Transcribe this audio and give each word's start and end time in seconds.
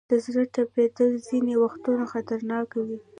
د 0.09 0.11
زړه 0.25 0.43
ټپېدل 0.53 1.11
ځینې 1.27 1.53
وختونه 1.63 2.03
خطرناک 2.13 2.69
وي. 2.85 2.99